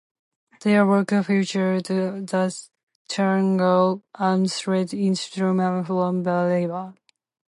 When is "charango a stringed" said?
3.07-4.95